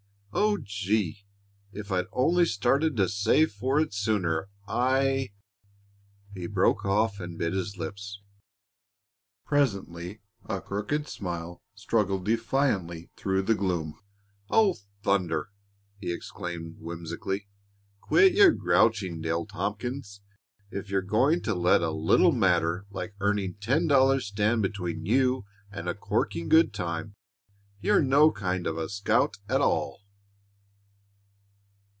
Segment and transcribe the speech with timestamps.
[0.33, 1.25] "Oh, gee!
[1.73, 5.31] If I'd only started to save for it sooner, I"
[6.33, 8.21] He broke off and bit his lips.
[9.45, 13.99] Presently a crooked smile struggled defiantly through the gloom.
[14.49, 15.49] "Oh, thunder!"
[15.99, 17.49] he exclaimed whimsically.
[17.99, 20.21] "Quit your grouching, Dale Tompkins.
[20.69, 25.43] If you're going to let a little matter like earning ten dollars stand between you
[25.69, 27.15] and a corking good time,
[27.81, 29.99] you're no kind of a scout at all."